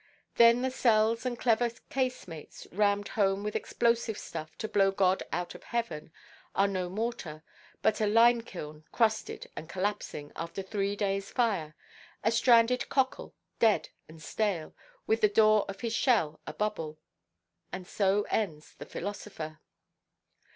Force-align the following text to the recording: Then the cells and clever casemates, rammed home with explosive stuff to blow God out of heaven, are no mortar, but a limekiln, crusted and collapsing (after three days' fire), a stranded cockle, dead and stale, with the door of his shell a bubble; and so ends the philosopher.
Then 0.33 0.63
the 0.63 0.71
cells 0.71 1.27
and 1.27 1.37
clever 1.37 1.69
casemates, 1.91 2.65
rammed 2.71 3.09
home 3.09 3.43
with 3.43 3.55
explosive 3.55 4.17
stuff 4.17 4.57
to 4.57 4.67
blow 4.67 4.89
God 4.89 5.21
out 5.31 5.53
of 5.53 5.65
heaven, 5.65 6.11
are 6.55 6.67
no 6.67 6.89
mortar, 6.89 7.43
but 7.83 8.01
a 8.01 8.05
limekiln, 8.07 8.83
crusted 8.91 9.45
and 9.55 9.69
collapsing 9.69 10.31
(after 10.35 10.63
three 10.63 10.95
days' 10.95 11.29
fire), 11.29 11.75
a 12.23 12.31
stranded 12.31 12.89
cockle, 12.89 13.35
dead 13.59 13.89
and 14.09 14.23
stale, 14.23 14.73
with 15.05 15.21
the 15.21 15.29
door 15.29 15.65
of 15.69 15.81
his 15.81 15.93
shell 15.93 16.39
a 16.47 16.53
bubble; 16.55 16.97
and 17.71 17.85
so 17.85 18.23
ends 18.31 18.73
the 18.79 18.87
philosopher. 18.87 19.59